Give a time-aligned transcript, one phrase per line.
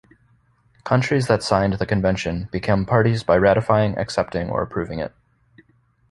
[0.83, 5.13] Countries that signed the Convention become Parties by ratifying, accepting or approving it.